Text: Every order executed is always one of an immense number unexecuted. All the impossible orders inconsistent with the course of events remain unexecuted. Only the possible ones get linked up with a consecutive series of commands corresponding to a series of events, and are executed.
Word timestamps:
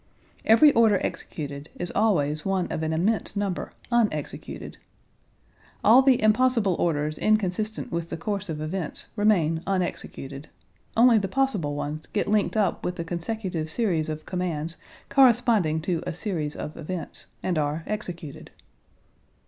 Every 0.45 0.73
order 0.73 0.97
executed 1.03 1.69
is 1.75 1.91
always 1.93 2.43
one 2.43 2.65
of 2.71 2.81
an 2.81 2.91
immense 2.91 3.35
number 3.35 3.71
unexecuted. 3.91 4.77
All 5.83 6.01
the 6.01 6.19
impossible 6.19 6.73
orders 6.79 7.19
inconsistent 7.19 7.91
with 7.91 8.09
the 8.09 8.17
course 8.17 8.49
of 8.49 8.59
events 8.61 9.09
remain 9.15 9.61
unexecuted. 9.67 10.49
Only 10.97 11.19
the 11.19 11.27
possible 11.27 11.75
ones 11.75 12.07
get 12.07 12.27
linked 12.27 12.57
up 12.57 12.83
with 12.83 12.97
a 12.99 13.03
consecutive 13.03 13.69
series 13.69 14.09
of 14.09 14.25
commands 14.25 14.75
corresponding 15.09 15.81
to 15.81 16.01
a 16.07 16.15
series 16.15 16.55
of 16.55 16.75
events, 16.77 17.27
and 17.43 17.59
are 17.59 17.83
executed. 17.85 18.49